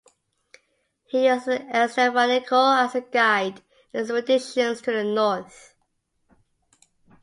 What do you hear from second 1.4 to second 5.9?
Estevanico as a guide in expeditions to the North.